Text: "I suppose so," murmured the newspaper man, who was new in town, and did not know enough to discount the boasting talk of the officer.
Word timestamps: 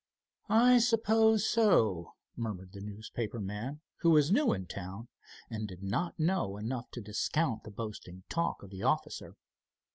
"I 0.49 0.79
suppose 0.79 1.47
so," 1.47 2.15
murmured 2.35 2.71
the 2.71 2.81
newspaper 2.81 3.39
man, 3.39 3.81
who 3.97 4.09
was 4.09 4.31
new 4.31 4.51
in 4.51 4.65
town, 4.65 5.09
and 5.47 5.67
did 5.67 5.83
not 5.83 6.19
know 6.19 6.57
enough 6.57 6.89
to 6.93 7.01
discount 7.01 7.61
the 7.65 7.69
boasting 7.69 8.23
talk 8.27 8.63
of 8.63 8.71
the 8.71 8.81
officer. 8.81 9.35